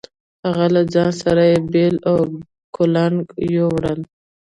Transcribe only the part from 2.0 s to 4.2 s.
او کُلنګ يو وړل.